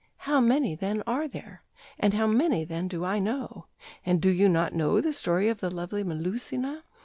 [0.25, 1.63] How many, then, are there?
[1.99, 3.67] And how many, then, do I know?
[4.03, 6.81] And do you not know the story of the lovely Melusina?...